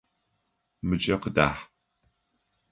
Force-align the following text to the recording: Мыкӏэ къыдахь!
Мыкӏэ 0.87 1.15
къыдахь! 1.21 1.63